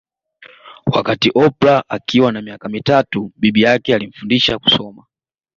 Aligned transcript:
Wakati 0.85 1.31
Oprah 1.35 1.83
Akiwa 1.89 2.31
na 2.31 2.41
miaka 2.41 2.69
mitatu 2.69 3.31
bibi 3.35 3.61
yake 3.61 3.95
alimfundisha 3.95 4.59
kusoma 4.59 5.05